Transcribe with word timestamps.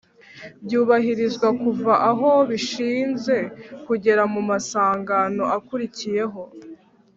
byubahirizwa 0.63 1.47
kuva 1.61 1.93
aho 2.09 2.31
bishinze 2.49 3.37
kugera 3.85 4.23
mu 4.31 4.39
amasangano 4.45 5.43
akurikiyeho 5.57 6.41